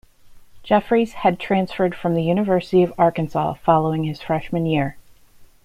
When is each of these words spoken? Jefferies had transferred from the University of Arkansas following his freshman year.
Jefferies 0.63 1.13
had 1.13 1.39
transferred 1.39 1.93
from 1.93 2.15
the 2.15 2.23
University 2.23 2.81
of 2.81 2.91
Arkansas 2.97 3.53
following 3.63 4.03
his 4.05 4.19
freshman 4.19 4.65
year. 4.65 4.97